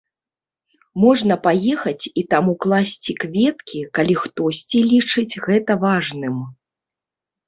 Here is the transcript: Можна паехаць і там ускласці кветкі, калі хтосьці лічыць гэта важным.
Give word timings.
Можна 1.01 1.35
паехаць 1.47 2.05
і 2.21 2.23
там 2.31 2.47
ускласці 2.53 3.15
кветкі, 3.23 3.81
калі 3.97 4.13
хтосьці 4.23 4.79
лічыць 4.93 5.39
гэта 5.45 5.77
важным. 5.85 6.35